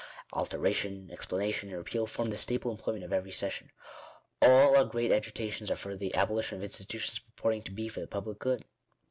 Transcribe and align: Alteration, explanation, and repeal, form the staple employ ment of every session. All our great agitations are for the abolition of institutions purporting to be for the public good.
Alteration, 0.33 1.09
explanation, 1.13 1.69
and 1.69 1.77
repeal, 1.77 2.07
form 2.07 2.31
the 2.31 2.37
staple 2.39 2.71
employ 2.71 2.93
ment 2.93 3.03
of 3.03 3.13
every 3.13 3.29
session. 3.31 3.69
All 4.41 4.75
our 4.75 4.83
great 4.83 5.11
agitations 5.11 5.69
are 5.69 5.75
for 5.75 5.95
the 5.95 6.15
abolition 6.15 6.57
of 6.57 6.63
institutions 6.63 7.19
purporting 7.19 7.61
to 7.61 7.71
be 7.71 7.87
for 7.87 7.99
the 7.99 8.07
public 8.07 8.39
good. 8.39 8.65